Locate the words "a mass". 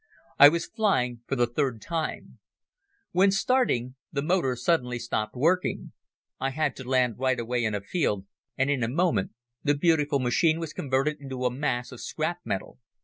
11.45-11.91